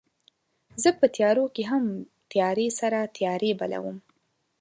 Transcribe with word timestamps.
زه 0.81 0.89
په 0.99 1.05
تیارو 1.15 1.45
کې 1.55 1.63
هم 1.71 1.83
تیارې 2.31 2.67
سره 2.79 2.99
تیارې 3.17 3.51
بلوم 3.59 3.97